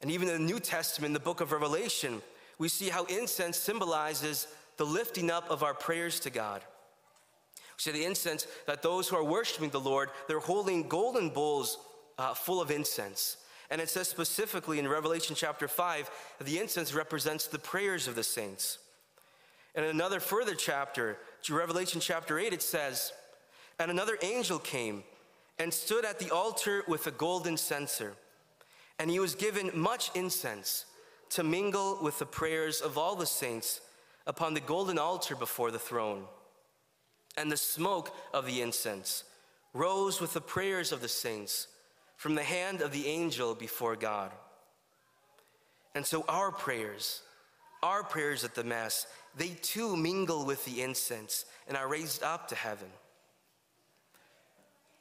And 0.01 0.09
even 0.11 0.27
in 0.29 0.33
the 0.33 0.53
New 0.53 0.59
Testament, 0.59 1.13
the 1.13 1.19
book 1.19 1.41
of 1.41 1.51
Revelation, 1.51 2.21
we 2.57 2.69
see 2.69 2.89
how 2.89 3.05
incense 3.05 3.57
symbolizes 3.57 4.47
the 4.77 4.85
lifting 4.85 5.29
up 5.29 5.49
of 5.49 5.63
our 5.63 5.73
prayers 5.73 6.19
to 6.21 6.29
God. 6.29 6.61
See 7.81 7.89
the 7.89 8.05
incense 8.05 8.45
that 8.67 8.83
those 8.83 9.09
who 9.09 9.15
are 9.15 9.23
worshiping 9.23 9.71
the 9.71 9.79
Lord, 9.79 10.11
they're 10.27 10.37
holding 10.37 10.87
golden 10.87 11.31
bowls 11.31 11.79
uh, 12.19 12.35
full 12.35 12.61
of 12.61 12.69
incense. 12.69 13.37
And 13.71 13.81
it 13.81 13.89
says 13.89 14.07
specifically 14.07 14.77
in 14.77 14.87
Revelation 14.87 15.35
chapter 15.35 15.67
5 15.67 16.11
the 16.45 16.59
incense 16.59 16.93
represents 16.93 17.47
the 17.47 17.57
prayers 17.57 18.07
of 18.07 18.13
the 18.13 18.21
saints. 18.21 18.77
And 19.73 19.83
in 19.83 19.89
another 19.89 20.19
further 20.19 20.53
chapter, 20.53 21.17
Revelation 21.49 21.99
chapter 21.99 22.37
8, 22.37 22.53
it 22.53 22.61
says, 22.61 23.13
And 23.79 23.89
another 23.89 24.15
angel 24.21 24.59
came 24.59 25.01
and 25.57 25.73
stood 25.73 26.05
at 26.05 26.19
the 26.19 26.29
altar 26.29 26.83
with 26.87 27.07
a 27.07 27.11
golden 27.11 27.57
censer. 27.57 28.13
And 28.99 29.09
he 29.09 29.19
was 29.19 29.33
given 29.33 29.71
much 29.73 30.11
incense 30.13 30.85
to 31.31 31.43
mingle 31.43 31.97
with 31.99 32.19
the 32.19 32.27
prayers 32.27 32.79
of 32.79 32.99
all 32.99 33.15
the 33.15 33.25
saints 33.25 33.81
upon 34.27 34.53
the 34.53 34.59
golden 34.59 34.99
altar 34.99 35.35
before 35.35 35.71
the 35.71 35.79
throne. 35.79 36.27
And 37.37 37.51
the 37.51 37.57
smoke 37.57 38.15
of 38.33 38.45
the 38.45 38.61
incense 38.61 39.23
rose 39.73 40.19
with 40.19 40.33
the 40.33 40.41
prayers 40.41 40.91
of 40.91 41.01
the 41.01 41.07
saints 41.07 41.67
from 42.17 42.35
the 42.35 42.43
hand 42.43 42.81
of 42.81 42.91
the 42.91 43.07
angel 43.07 43.55
before 43.55 43.95
God. 43.95 44.31
And 45.95 46.05
so 46.05 46.23
our 46.27 46.51
prayers, 46.51 47.21
our 47.81 48.03
prayers 48.03 48.43
at 48.43 48.55
the 48.55 48.63
Mass, 48.63 49.07
they 49.35 49.49
too 49.61 49.95
mingle 49.95 50.45
with 50.45 50.63
the 50.65 50.81
incense 50.81 51.45
and 51.67 51.77
are 51.77 51.87
raised 51.87 52.21
up 52.23 52.47
to 52.49 52.55
heaven. 52.55 52.89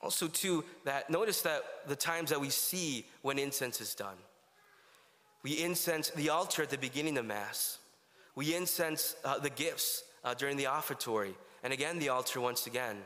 Also, 0.03 0.29
too, 0.29 0.65
that 0.85 1.11
notice 1.11 1.43
that 1.43 1.63
the 1.87 1.97
times 1.97 2.31
that 2.31 2.41
we 2.41 2.49
see 2.49 3.05
when 3.23 3.39
incense 3.39 3.81
is 3.81 3.95
done. 3.95 4.17
We 5.43 5.63
incense 5.63 6.11
the 6.11 6.31
altar 6.31 6.63
at 6.63 6.71
the 6.71 6.79
beginning 6.79 7.19
of 7.19 7.27
Mass. 7.27 7.79
We 8.35 8.55
incense 8.55 9.17
uh, 9.25 9.39
the 9.39 9.51
gifts 9.51 10.05
uh, 10.25 10.35
during 10.35 10.57
the 10.57 10.67
offertory, 10.67 11.35
and 11.63 11.73
again 11.73 11.99
the 11.99 12.09
altar 12.09 12.41
once 12.41 12.67
again. 12.67 12.97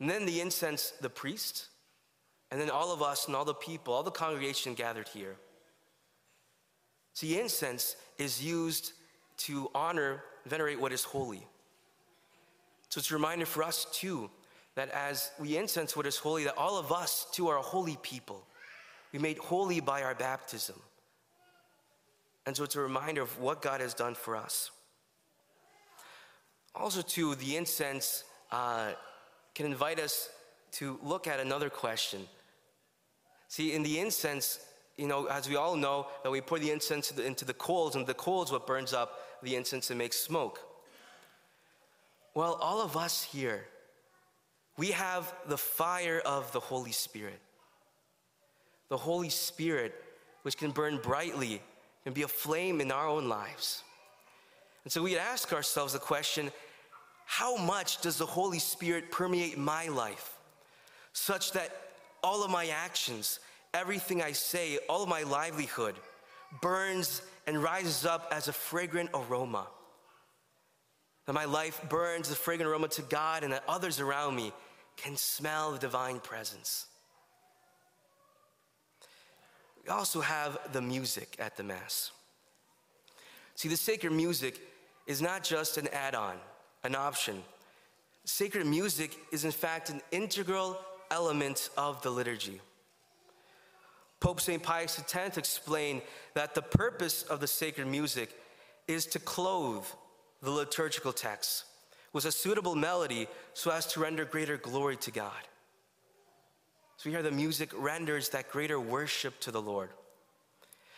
And 0.00 0.10
then 0.10 0.26
the 0.26 0.40
incense, 0.40 0.92
the 1.00 1.10
priest, 1.10 1.68
and 2.50 2.60
then 2.60 2.70
all 2.70 2.92
of 2.92 3.02
us 3.02 3.26
and 3.26 3.36
all 3.36 3.44
the 3.44 3.54
people, 3.54 3.94
all 3.94 4.02
the 4.02 4.10
congregation 4.10 4.74
gathered 4.74 5.08
here. 5.08 5.36
See, 7.14 7.38
incense 7.38 7.96
is 8.18 8.44
used 8.44 8.92
to 9.38 9.70
honor, 9.74 10.22
venerate 10.46 10.80
what 10.80 10.92
is 10.92 11.04
holy. 11.04 11.46
So 12.88 12.98
it's 12.98 13.10
a 13.10 13.14
reminder 13.14 13.46
for 13.46 13.62
us 13.62 13.86
too 13.92 14.30
that 14.74 14.90
as 14.90 15.30
we 15.38 15.56
incense 15.56 15.96
what 15.96 16.06
is 16.06 16.16
holy, 16.16 16.44
that 16.44 16.58
all 16.58 16.78
of 16.78 16.92
us 16.92 17.26
too 17.32 17.48
are 17.48 17.58
a 17.58 17.62
holy 17.62 17.98
people. 18.02 18.44
We 19.12 19.18
made 19.18 19.38
holy 19.38 19.80
by 19.80 20.02
our 20.02 20.14
baptism. 20.14 20.76
And 22.46 22.56
so 22.56 22.64
it's 22.64 22.76
a 22.76 22.80
reminder 22.80 23.22
of 23.22 23.38
what 23.38 23.62
God 23.62 23.80
has 23.80 23.94
done 23.94 24.14
for 24.14 24.36
us. 24.36 24.70
Also, 26.74 27.02
too, 27.02 27.34
the 27.34 27.56
incense 27.56 28.24
uh, 28.50 28.92
can 29.54 29.66
invite 29.66 30.00
us 30.00 30.30
to 30.72 30.98
look 31.02 31.26
at 31.26 31.38
another 31.40 31.68
question 31.68 32.26
See, 33.52 33.74
in 33.74 33.82
the 33.82 33.98
incense, 33.98 34.60
you 34.96 35.06
know, 35.06 35.26
as 35.26 35.46
we 35.46 35.56
all 35.56 35.76
know, 35.76 36.06
that 36.22 36.30
we 36.30 36.40
pour 36.40 36.58
the 36.58 36.70
incense 36.70 37.10
into 37.10 37.44
the 37.44 37.52
coals, 37.52 37.96
and 37.96 38.06
the 38.06 38.14
coals 38.14 38.50
what 38.50 38.66
burns 38.66 38.94
up 38.94 39.18
the 39.42 39.56
incense 39.56 39.90
and 39.90 39.98
makes 39.98 40.16
smoke. 40.16 40.58
Well, 42.34 42.54
all 42.62 42.80
of 42.80 42.96
us 42.96 43.22
here, 43.22 43.66
we 44.78 44.92
have 44.92 45.34
the 45.48 45.58
fire 45.58 46.22
of 46.24 46.50
the 46.52 46.60
Holy 46.60 46.92
Spirit. 46.92 47.38
The 48.88 48.96
Holy 48.96 49.28
Spirit, 49.28 50.02
which 50.44 50.56
can 50.56 50.70
burn 50.70 50.96
brightly 50.96 51.60
and 52.06 52.14
be 52.14 52.22
a 52.22 52.28
flame 52.28 52.80
in 52.80 52.90
our 52.90 53.06
own 53.06 53.28
lives. 53.28 53.84
And 54.84 54.92
so 54.92 55.02
we 55.02 55.16
ask 55.16 55.52
ourselves 55.52 55.92
the 55.92 55.98
question 55.98 56.50
how 57.24 57.56
much 57.56 58.00
does 58.00 58.18
the 58.18 58.26
Holy 58.26 58.58
Spirit 58.58 59.10
permeate 59.10 59.56
my 59.56 59.88
life 59.88 60.36
such 61.12 61.52
that 61.52 61.70
all 62.22 62.44
of 62.44 62.50
my 62.50 62.68
actions, 62.68 63.40
everything 63.74 64.22
I 64.22 64.32
say, 64.32 64.78
all 64.88 65.02
of 65.02 65.08
my 65.08 65.22
livelihood 65.22 65.94
burns 66.60 67.22
and 67.46 67.62
rises 67.62 68.04
up 68.04 68.28
as 68.30 68.48
a 68.48 68.52
fragrant 68.52 69.10
aroma. 69.14 69.66
That 71.26 71.32
my 71.32 71.44
life 71.44 71.80
burns 71.88 72.28
the 72.28 72.34
fragrant 72.34 72.70
aroma 72.70 72.88
to 72.88 73.02
God 73.02 73.44
and 73.44 73.52
that 73.52 73.64
others 73.68 74.00
around 74.00 74.36
me 74.36 74.52
can 74.96 75.16
smell 75.16 75.72
the 75.72 75.78
divine 75.78 76.20
presence. 76.20 76.86
We 79.84 79.90
also 79.90 80.20
have 80.20 80.58
the 80.72 80.82
music 80.82 81.36
at 81.38 81.56
the 81.56 81.62
Mass. 81.62 82.10
See, 83.54 83.68
the 83.68 83.76
sacred 83.76 84.12
music 84.12 84.60
is 85.06 85.20
not 85.20 85.42
just 85.42 85.78
an 85.78 85.88
add 85.88 86.14
on, 86.14 86.36
an 86.84 86.94
option. 86.94 87.42
Sacred 88.24 88.66
music 88.66 89.16
is, 89.32 89.44
in 89.44 89.50
fact, 89.50 89.90
an 89.90 90.00
integral 90.10 90.78
element 91.10 91.70
of 91.76 92.00
the 92.02 92.10
liturgy. 92.10 92.60
Pope 94.20 94.40
St. 94.40 94.62
Pius 94.62 95.02
X 95.12 95.36
explained 95.36 96.02
that 96.34 96.54
the 96.54 96.62
purpose 96.62 97.24
of 97.24 97.40
the 97.40 97.46
sacred 97.48 97.88
music 97.88 98.30
is 98.86 99.04
to 99.06 99.18
clothe 99.18 99.84
the 100.42 100.50
liturgical 100.50 101.12
text 101.12 101.64
with 102.12 102.24
a 102.24 102.32
suitable 102.32 102.74
melody 102.74 103.26
so 103.54 103.70
as 103.70 103.86
to 103.86 104.00
render 104.00 104.24
greater 104.24 104.56
glory 104.56 104.96
to 104.98 105.10
God. 105.10 105.42
So 106.96 107.10
we 107.10 107.14
hear 107.14 107.22
the 107.22 107.32
music 107.32 107.70
renders 107.76 108.28
that 108.28 108.50
greater 108.50 108.78
worship 108.78 109.40
to 109.40 109.50
the 109.50 109.60
Lord. 109.60 109.90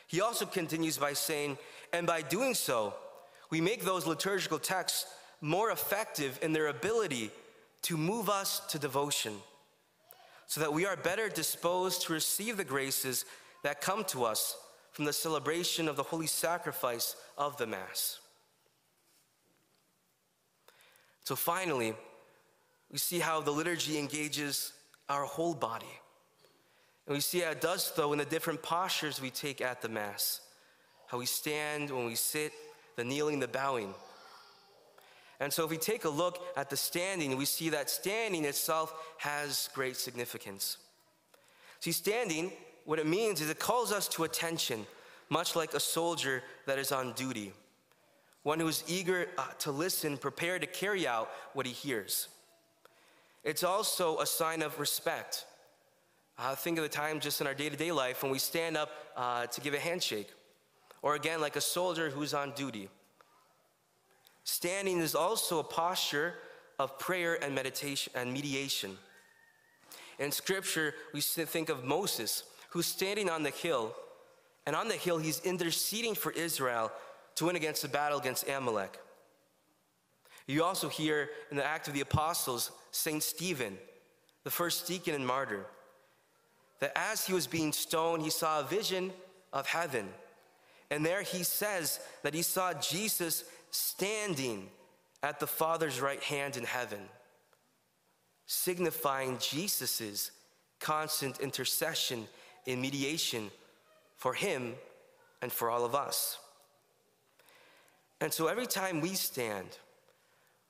He 0.06 0.20
also 0.20 0.44
continues 0.44 0.98
by 0.98 1.14
saying, 1.14 1.56
and 1.92 2.06
by 2.06 2.20
doing 2.20 2.52
so, 2.52 2.94
we 3.50 3.60
make 3.60 3.84
those 3.84 4.06
liturgical 4.06 4.58
texts 4.58 5.06
more 5.40 5.70
effective 5.70 6.38
in 6.42 6.52
their 6.52 6.68
ability 6.68 7.30
to 7.82 7.96
move 7.96 8.28
us 8.28 8.60
to 8.70 8.78
devotion 8.78 9.34
so 10.46 10.60
that 10.60 10.72
we 10.72 10.86
are 10.86 10.96
better 10.96 11.28
disposed 11.28 12.02
to 12.02 12.12
receive 12.12 12.56
the 12.56 12.64
graces 12.64 13.24
that 13.62 13.80
come 13.80 14.04
to 14.04 14.24
us 14.24 14.56
from 14.92 15.04
the 15.04 15.12
celebration 15.12 15.88
of 15.88 15.96
the 15.96 16.02
holy 16.02 16.26
sacrifice 16.26 17.16
of 17.36 17.56
the 17.56 17.66
Mass. 17.66 18.20
So 21.24 21.34
finally, 21.34 21.94
we 22.92 22.98
see 22.98 23.18
how 23.18 23.40
the 23.40 23.50
liturgy 23.50 23.98
engages 23.98 24.72
our 25.08 25.24
whole 25.24 25.54
body. 25.54 25.86
And 27.06 27.14
we 27.14 27.20
see 27.20 27.40
how 27.40 27.50
it 27.50 27.60
does 27.60 27.92
so 27.94 28.12
in 28.12 28.18
the 28.18 28.24
different 28.24 28.62
postures 28.62 29.20
we 29.20 29.30
take 29.30 29.60
at 29.60 29.82
the 29.82 29.88
Mass 29.88 30.40
how 31.06 31.18
we 31.18 31.26
stand, 31.26 31.90
when 31.90 32.06
we 32.06 32.14
sit, 32.14 32.52
the 32.96 33.04
kneeling, 33.04 33.40
the 33.40 33.48
bowing. 33.48 33.94
And 35.40 35.52
so, 35.52 35.64
if 35.64 35.70
we 35.70 35.76
take 35.76 36.04
a 36.04 36.08
look 36.08 36.42
at 36.56 36.70
the 36.70 36.76
standing, 36.76 37.36
we 37.36 37.44
see 37.44 37.70
that 37.70 37.90
standing 37.90 38.44
itself 38.44 38.94
has 39.18 39.68
great 39.74 39.96
significance. 39.96 40.78
See, 41.80 41.92
standing, 41.92 42.52
what 42.84 42.98
it 42.98 43.06
means 43.06 43.40
is 43.40 43.50
it 43.50 43.58
calls 43.58 43.92
us 43.92 44.08
to 44.08 44.24
attention, 44.24 44.86
much 45.28 45.56
like 45.56 45.74
a 45.74 45.80
soldier 45.80 46.42
that 46.66 46.78
is 46.78 46.92
on 46.92 47.12
duty, 47.12 47.52
one 48.42 48.60
who 48.60 48.68
is 48.68 48.84
eager 48.86 49.28
uh, 49.36 49.48
to 49.58 49.72
listen, 49.72 50.16
prepared 50.16 50.60
to 50.60 50.66
carry 50.66 51.06
out 51.06 51.30
what 51.52 51.66
he 51.66 51.72
hears. 51.72 52.28
It's 53.42 53.64
also 53.64 54.18
a 54.20 54.26
sign 54.26 54.62
of 54.62 54.78
respect. 54.78 55.44
Uh, 56.38 56.54
think 56.54 56.78
of 56.78 56.82
the 56.82 56.88
time 56.88 57.20
just 57.20 57.40
in 57.40 57.46
our 57.46 57.54
day 57.54 57.68
to 57.68 57.76
day 57.76 57.92
life 57.92 58.22
when 58.22 58.32
we 58.32 58.38
stand 58.38 58.76
up 58.76 58.90
uh, 59.16 59.46
to 59.46 59.60
give 59.60 59.74
a 59.74 59.78
handshake, 59.78 60.30
or 61.04 61.14
again, 61.14 61.38
like 61.38 61.54
a 61.54 61.60
soldier 61.60 62.08
who's 62.08 62.32
on 62.32 62.50
duty. 62.52 62.88
Standing 64.42 65.00
is 65.00 65.14
also 65.14 65.58
a 65.58 65.62
posture 65.62 66.32
of 66.78 66.98
prayer 66.98 67.34
and 67.44 67.54
meditation 67.54 68.10
and 68.16 68.32
mediation. 68.32 68.96
In 70.18 70.32
scripture, 70.32 70.94
we 71.12 71.20
think 71.20 71.68
of 71.68 71.84
Moses, 71.84 72.44
who's 72.70 72.86
standing 72.86 73.28
on 73.28 73.42
the 73.42 73.50
hill, 73.50 73.94
and 74.64 74.74
on 74.74 74.88
the 74.88 74.94
hill, 74.94 75.18
he's 75.18 75.40
interceding 75.40 76.14
for 76.14 76.32
Israel 76.32 76.90
to 77.34 77.44
win 77.44 77.56
against 77.56 77.82
the 77.82 77.88
battle 77.88 78.18
against 78.18 78.48
Amalek. 78.48 78.98
You 80.46 80.64
also 80.64 80.88
hear 80.88 81.28
in 81.50 81.58
the 81.58 81.66
Act 81.66 81.86
of 81.86 81.92
the 81.92 82.00
Apostles, 82.00 82.70
St. 82.92 83.22
Stephen, 83.22 83.76
the 84.42 84.50
first 84.50 84.86
deacon 84.86 85.14
and 85.14 85.26
martyr, 85.26 85.66
that 86.80 86.92
as 86.96 87.26
he 87.26 87.34
was 87.34 87.46
being 87.46 87.74
stoned, 87.74 88.22
he 88.22 88.30
saw 88.30 88.60
a 88.60 88.64
vision 88.64 89.12
of 89.52 89.66
heaven. 89.66 90.08
And 90.90 91.04
there 91.04 91.22
he 91.22 91.42
says 91.42 92.00
that 92.22 92.34
he 92.34 92.42
saw 92.42 92.72
Jesus 92.74 93.44
standing 93.70 94.68
at 95.22 95.40
the 95.40 95.46
Father's 95.46 96.00
right 96.00 96.22
hand 96.22 96.56
in 96.56 96.64
heaven, 96.64 97.00
signifying 98.46 99.38
Jesus' 99.38 100.30
constant 100.80 101.40
intercession 101.40 102.28
in 102.66 102.80
mediation 102.80 103.50
for 104.16 104.34
him 104.34 104.74
and 105.42 105.50
for 105.50 105.70
all 105.70 105.84
of 105.84 105.94
us. 105.94 106.38
And 108.20 108.32
so 108.32 108.46
every 108.46 108.66
time 108.66 109.00
we 109.00 109.14
stand, 109.14 109.68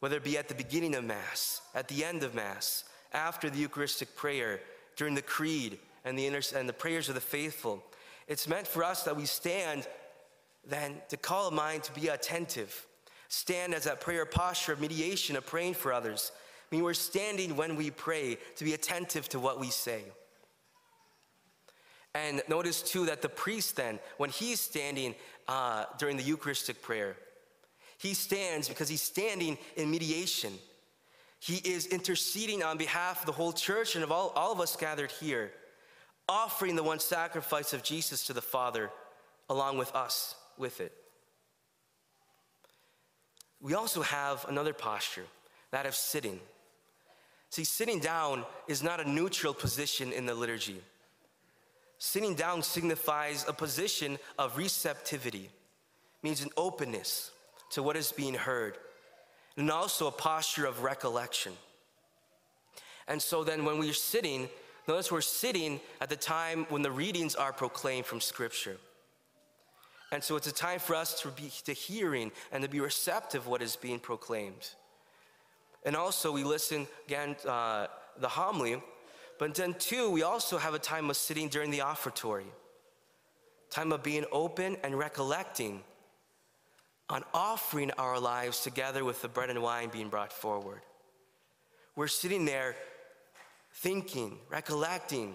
whether 0.00 0.16
it 0.16 0.24
be 0.24 0.38
at 0.38 0.48
the 0.48 0.54
beginning 0.54 0.94
of 0.94 1.04
Mass, 1.04 1.62
at 1.74 1.88
the 1.88 2.04
end 2.04 2.22
of 2.22 2.34
Mass, 2.34 2.84
after 3.12 3.48
the 3.48 3.58
Eucharistic 3.58 4.16
prayer, 4.16 4.60
during 4.96 5.14
the 5.14 5.22
Creed 5.22 5.78
and 6.04 6.18
the, 6.18 6.26
inter- 6.26 6.58
and 6.58 6.68
the 6.68 6.72
prayers 6.72 7.08
of 7.08 7.14
the 7.14 7.20
faithful, 7.20 7.82
It's 8.26 8.48
meant 8.48 8.66
for 8.66 8.82
us 8.82 9.02
that 9.04 9.16
we 9.16 9.26
stand 9.26 9.86
then 10.68 10.96
to 11.08 11.16
call 11.16 11.48
a 11.48 11.50
mind 11.50 11.82
to 11.84 11.92
be 11.92 12.08
attentive. 12.08 12.86
Stand 13.28 13.74
as 13.74 13.84
that 13.84 14.00
prayer 14.00 14.26
posture 14.26 14.72
of 14.72 14.80
mediation, 14.80 15.36
of 15.36 15.46
praying 15.46 15.74
for 15.74 15.92
others. 15.92 16.32
I 16.70 16.74
mean, 16.74 16.84
we're 16.84 16.94
standing 16.94 17.56
when 17.56 17.76
we 17.76 17.90
pray 17.90 18.38
to 18.56 18.64
be 18.64 18.74
attentive 18.74 19.28
to 19.30 19.40
what 19.40 19.60
we 19.60 19.70
say. 19.70 20.02
And 22.14 22.42
notice 22.48 22.80
too 22.80 23.06
that 23.06 23.22
the 23.22 23.28
priest, 23.28 23.76
then, 23.76 23.98
when 24.18 24.30
he's 24.30 24.60
standing 24.60 25.14
uh, 25.48 25.86
during 25.98 26.16
the 26.16 26.22
Eucharistic 26.22 26.80
prayer, 26.80 27.16
he 27.98 28.14
stands 28.14 28.68
because 28.68 28.88
he's 28.88 29.02
standing 29.02 29.58
in 29.76 29.90
mediation. 29.90 30.52
He 31.40 31.56
is 31.56 31.86
interceding 31.86 32.62
on 32.62 32.78
behalf 32.78 33.20
of 33.20 33.26
the 33.26 33.32
whole 33.32 33.52
church 33.52 33.96
and 33.96 34.04
of 34.04 34.12
all, 34.12 34.32
all 34.36 34.52
of 34.52 34.60
us 34.60 34.76
gathered 34.76 35.10
here, 35.10 35.50
offering 36.28 36.76
the 36.76 36.82
one 36.82 37.00
sacrifice 37.00 37.72
of 37.72 37.82
Jesus 37.82 38.26
to 38.28 38.32
the 38.32 38.40
Father 38.40 38.90
along 39.48 39.76
with 39.76 39.94
us 39.94 40.36
with 40.58 40.80
it. 40.80 40.92
We 43.60 43.74
also 43.74 44.02
have 44.02 44.44
another 44.48 44.74
posture, 44.74 45.24
that 45.70 45.86
of 45.86 45.94
sitting. 45.94 46.38
See, 47.50 47.64
sitting 47.64 47.98
down 47.98 48.44
is 48.68 48.82
not 48.82 49.00
a 49.00 49.08
neutral 49.08 49.54
position 49.54 50.12
in 50.12 50.26
the 50.26 50.34
liturgy. 50.34 50.82
Sitting 51.98 52.34
down 52.34 52.62
signifies 52.62 53.46
a 53.48 53.52
position 53.52 54.18
of 54.38 54.58
receptivity, 54.58 55.48
means 56.22 56.42
an 56.42 56.50
openness 56.56 57.30
to 57.70 57.82
what 57.82 57.96
is 57.96 58.12
being 58.12 58.34
heard, 58.34 58.76
and 59.56 59.70
also 59.70 60.08
a 60.08 60.12
posture 60.12 60.66
of 60.66 60.82
recollection. 60.82 61.52
And 63.08 63.22
so 63.22 63.44
then, 63.44 63.64
when 63.64 63.78
we're 63.78 63.92
sitting, 63.92 64.48
notice 64.88 65.12
we're 65.12 65.20
sitting 65.20 65.80
at 66.00 66.10
the 66.10 66.16
time 66.16 66.66
when 66.68 66.82
the 66.82 66.90
readings 66.90 67.34
are 67.34 67.52
proclaimed 67.52 68.06
from 68.06 68.20
Scripture. 68.20 68.76
And 70.14 70.22
so 70.22 70.36
it's 70.36 70.46
a 70.46 70.54
time 70.54 70.78
for 70.78 70.94
us 70.94 71.20
to 71.22 71.28
be 71.30 71.50
to 71.64 71.72
hearing 71.72 72.30
and 72.52 72.62
to 72.62 72.70
be 72.70 72.78
receptive 72.78 73.48
what 73.48 73.60
is 73.60 73.74
being 73.74 73.98
proclaimed. 73.98 74.70
And 75.84 75.96
also 75.96 76.30
we 76.30 76.44
listen 76.44 76.86
again 77.08 77.34
uh, 77.44 77.88
the 78.18 78.28
homily, 78.28 78.80
but 79.40 79.56
then 79.56 79.74
too 79.74 80.08
we 80.08 80.22
also 80.22 80.56
have 80.56 80.72
a 80.72 80.78
time 80.78 81.10
of 81.10 81.16
sitting 81.16 81.48
during 81.48 81.72
the 81.72 81.80
offertory, 81.80 82.46
time 83.70 83.90
of 83.90 84.04
being 84.04 84.24
open 84.30 84.76
and 84.84 84.96
recollecting 84.96 85.82
on 87.08 87.24
offering 87.34 87.90
our 87.98 88.20
lives 88.20 88.60
together 88.60 89.04
with 89.04 89.20
the 89.20 89.28
bread 89.28 89.50
and 89.50 89.60
wine 89.60 89.88
being 89.92 90.10
brought 90.10 90.32
forward. 90.32 90.82
We're 91.96 92.06
sitting 92.06 92.44
there 92.44 92.76
thinking, 93.72 94.38
recollecting, 94.48 95.34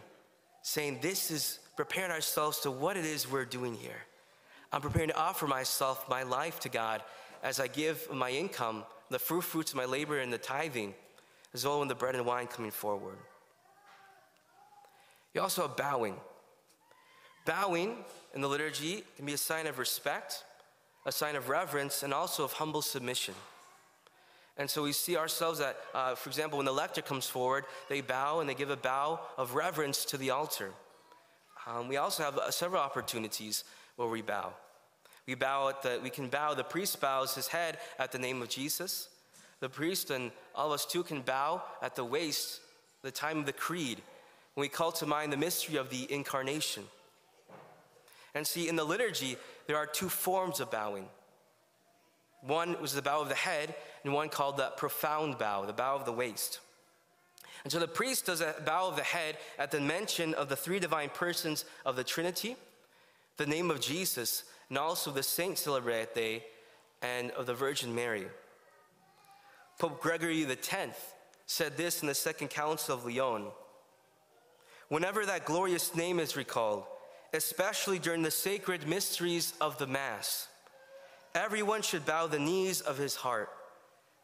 saying, 0.62 1.00
This 1.01 1.31
is 1.31 1.59
preparing 1.75 2.12
ourselves 2.12 2.62
to 2.62 2.71
what 2.71 2.95
it 2.95 3.03
is 3.03 3.29
we're 3.29 3.43
doing 3.43 3.74
here. 3.74 4.05
I'm 4.71 4.81
preparing 4.81 5.09
to 5.09 5.17
offer 5.17 5.47
myself, 5.47 6.07
my 6.09 6.23
life 6.23 6.59
to 6.61 6.69
God 6.69 7.01
as 7.43 7.59
I 7.59 7.67
give 7.67 8.11
my 8.11 8.29
income, 8.29 8.83
the 9.09 9.19
fruit 9.19 9.41
fruits 9.41 9.71
of 9.71 9.77
my 9.77 9.85
labor 9.85 10.19
and 10.19 10.31
the 10.31 10.38
tithing, 10.38 10.93
as 11.53 11.65
well 11.65 11.81
as 11.81 11.88
the 11.88 11.95
bread 11.95 12.15
and 12.15 12.25
wine 12.25 12.47
coming 12.47 12.71
forward. 12.71 13.17
You 15.33 15.41
also 15.41 15.63
have 15.63 15.77
bowing. 15.77 16.15
Bowing 17.45 17.97
in 18.35 18.41
the 18.41 18.47
liturgy 18.47 19.03
can 19.15 19.25
be 19.25 19.33
a 19.33 19.38
sign 19.38 19.67
of 19.67 19.79
respect, 19.79 20.43
a 21.05 21.11
sign 21.11 21.35
of 21.35 21.49
reverence, 21.49 22.03
and 22.03 22.13
also 22.13 22.43
of 22.43 22.53
humble 22.53 22.81
submission. 22.81 23.33
And 24.57 24.69
so 24.69 24.83
we 24.83 24.91
see 24.91 25.15
ourselves 25.15 25.59
that, 25.59 25.77
uh, 25.93 26.15
for 26.15 26.29
example, 26.29 26.57
when 26.57 26.65
the 26.65 26.73
lector 26.73 27.01
comes 27.01 27.27
forward, 27.27 27.63
they 27.88 28.01
bow 28.01 28.41
and 28.41 28.49
they 28.49 28.53
give 28.53 28.69
a 28.69 28.75
bow 28.75 29.21
of 29.38 29.55
reverence 29.55 30.03
to 30.05 30.17
the 30.17 30.31
altar. 30.31 30.71
Um, 31.65 31.88
we 31.88 31.97
also 31.97 32.23
have 32.23 32.38
uh, 32.38 32.51
several 32.51 32.81
opportunities 32.81 33.63
where 33.99 34.07
we 34.07 34.21
bow. 34.21 34.53
We 35.27 35.35
bow 35.35 35.67
at 35.67 35.81
the, 35.81 35.99
we 36.01 36.09
can 36.09 36.29
bow, 36.29 36.53
the 36.53 36.63
priest 36.63 37.01
bows 37.01 37.35
his 37.35 37.47
head 37.47 37.77
at 37.99 38.13
the 38.13 38.17
name 38.17 38.41
of 38.41 38.47
Jesus. 38.47 39.09
The 39.59 39.67
priest 39.67 40.09
and 40.09 40.31
all 40.55 40.67
of 40.67 40.71
us 40.71 40.85
too 40.85 41.03
can 41.03 41.19
bow 41.19 41.62
at 41.81 41.97
the 41.97 42.05
waist, 42.05 42.62
the 43.01 43.12
time 43.12 43.39
of 43.39 43.45
the 43.45 43.51
creed, 43.51 44.01
when 44.53 44.62
we 44.62 44.69
call 44.69 44.93
to 44.93 45.05
mind 45.05 45.33
the 45.33 45.38
mystery 45.38 45.75
of 45.75 45.89
the 45.89 46.09
incarnation. 46.09 46.85
And 48.33 48.47
see, 48.47 48.69
in 48.69 48.77
the 48.77 48.85
liturgy, 48.85 49.35
there 49.67 49.75
are 49.75 49.85
two 49.85 50.07
forms 50.07 50.62
of 50.62 50.71
bowing. 50.71 51.07
One 52.41 52.79
was 52.81 52.93
the 52.93 53.01
bow 53.01 53.21
of 53.21 53.27
the 53.27 53.35
head, 53.35 53.75
and 54.05 54.13
one 54.13 54.29
called 54.29 54.55
the 54.55 54.71
profound 54.77 55.38
bow, 55.39 55.65
the 55.65 55.73
bow 55.73 55.97
of 55.97 56.05
the 56.05 56.13
waist. 56.13 56.62
And 57.65 57.73
so 57.73 57.79
the 57.79 57.88
priest 57.88 58.27
does 58.27 58.39
a 58.39 58.55
bow 58.65 58.88
of 58.88 58.95
the 58.95 59.03
head 59.03 59.35
at 59.57 59.71
the 59.71 59.81
mention 59.81 60.33
of 60.35 60.47
the 60.47 60.55
three 60.55 60.79
divine 60.79 61.09
persons 61.09 61.65
of 61.85 61.97
the 61.97 62.05
Trinity 62.05 62.55
the 63.39 63.45
name 63.45 63.71
of 63.71 63.80
Jesus, 63.80 64.43
and 64.67 64.78
also 64.78 65.12
the 65.12 65.23
saint 65.23 65.58
celebrate 65.58 66.43
and 67.02 67.32
of 67.32 67.45
the 67.45 67.54
Virgin 67.54 67.95
Mary. 67.95 68.28
Pope 69.80 70.02
Gregory 70.02 70.45
X 70.45 70.69
said 71.45 71.78
this 71.78 72.02
in 72.02 72.10
the 72.10 72.13
Second 72.13 72.49
Council 72.49 72.93
of 72.93 73.06
Lyon. 73.06 73.45
Whenever 74.89 75.25
that 75.25 75.45
glorious 75.45 75.95
name 75.95 76.19
is 76.19 76.36
recalled, 76.36 76.84
especially 77.34 77.97
during 77.97 78.23
the 78.23 78.30
sacred 78.30 78.86
mysteries 78.86 79.54
of 79.62 79.78
the 79.78 79.88
Mass, 79.88 80.49
everyone 81.34 81.82
should 81.82 82.06
bow 82.06 82.28
the 82.28 82.39
knees 82.39 82.82
of 82.82 82.97
his 82.97 83.15
heart, 83.15 83.49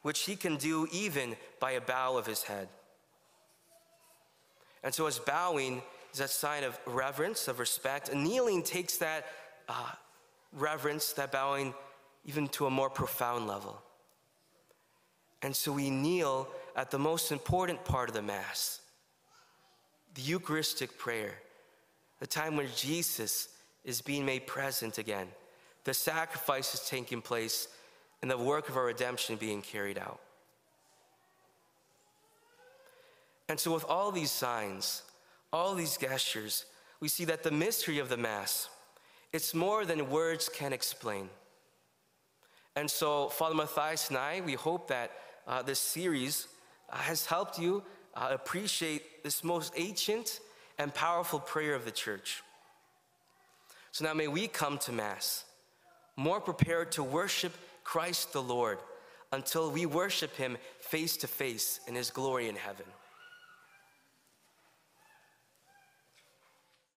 which 0.01 0.21
he 0.21 0.35
can 0.35 0.57
do 0.57 0.89
even 0.91 1.37
by 1.61 1.71
a 1.71 1.81
bow 1.81 2.17
of 2.17 2.25
his 2.25 2.43
head. 2.43 2.67
And 4.83 4.93
so, 4.93 5.07
as 5.07 5.19
bowing 5.19 5.81
is 6.15 6.21
a 6.21 6.27
sign 6.29 6.63
of 6.63 6.79
reverence, 6.85 7.49
of 7.49 7.59
respect. 7.59 8.07
And 8.07 8.23
kneeling 8.23 8.63
takes 8.63 8.97
that 8.97 9.25
uh, 9.67 9.91
reverence, 10.53 11.11
that 11.13 11.31
bowing, 11.31 11.73
even 12.23 12.47
to 12.49 12.67
a 12.67 12.69
more 12.69 12.89
profound 12.89 13.47
level. 13.47 13.81
And 15.41 15.53
so 15.53 15.73
we 15.73 15.89
kneel 15.89 16.47
at 16.75 16.89
the 16.89 16.97
most 16.97 17.33
important 17.33 17.83
part 17.83 18.07
of 18.07 18.15
the 18.15 18.21
Mass, 18.21 18.79
the 20.13 20.21
Eucharistic 20.21 20.97
prayer, 20.97 21.33
the 22.21 22.27
time 22.27 22.55
when 22.55 22.67
Jesus 22.75 23.49
is 23.83 24.01
being 24.01 24.25
made 24.25 24.47
present 24.47 24.97
again, 24.97 25.27
the 25.83 25.93
sacrifice 25.93 26.73
is 26.73 26.87
taking 26.87 27.21
place, 27.21 27.67
and 28.21 28.31
the 28.31 28.37
work 28.37 28.69
of 28.69 28.77
our 28.77 28.85
redemption 28.85 29.35
being 29.35 29.61
carried 29.61 29.97
out. 29.97 30.19
And 33.49 33.59
so, 33.59 33.71
with 33.71 33.83
all 33.83 34.11
these 34.11 34.31
signs, 34.31 35.03
all 35.51 35.75
these 35.75 35.97
gestures, 35.97 36.65
we 36.99 37.07
see 37.07 37.25
that 37.25 37.43
the 37.43 37.51
mystery 37.51 37.99
of 37.99 38.09
the 38.09 38.17
Mass, 38.17 38.69
it's 39.31 39.53
more 39.53 39.85
than 39.85 40.09
words 40.09 40.49
can 40.49 40.73
explain. 40.73 41.29
And 42.75 42.89
so, 42.89 43.29
Father 43.29 43.55
Matthias 43.55 44.09
and 44.09 44.17
I, 44.17 44.41
we 44.45 44.53
hope 44.53 44.87
that 44.89 45.11
uh, 45.47 45.61
this 45.61 45.79
series 45.79 46.47
uh, 46.89 46.97
has 46.97 47.25
helped 47.25 47.59
you 47.59 47.83
uh, 48.15 48.29
appreciate 48.31 49.23
this 49.23 49.43
most 49.43 49.73
ancient 49.77 50.39
and 50.77 50.93
powerful 50.93 51.39
prayer 51.39 51.73
of 51.73 51.85
the 51.85 51.91
church. 51.91 52.43
So 53.91 54.03
now 54.03 54.13
may 54.13 54.27
we 54.27 54.47
come 54.47 54.77
to 54.79 54.91
Mass 54.91 55.45
more 56.17 56.39
prepared 56.41 56.91
to 56.93 57.03
worship 57.03 57.53
Christ 57.83 58.33
the 58.33 58.41
Lord 58.41 58.79
until 59.31 59.71
we 59.71 59.85
worship 59.85 60.35
Him 60.35 60.57
face 60.79 61.17
to 61.17 61.27
face 61.27 61.79
in 61.87 61.95
His 61.95 62.09
glory 62.09 62.49
in 62.49 62.55
heaven. 62.55 62.85